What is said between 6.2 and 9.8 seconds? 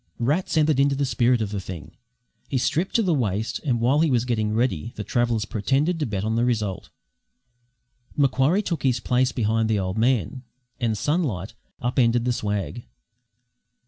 on the result. Macquarie took his place behind the